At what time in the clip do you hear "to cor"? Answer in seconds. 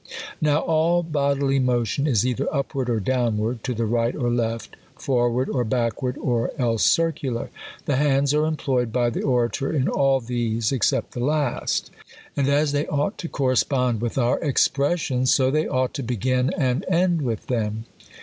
13.19-13.51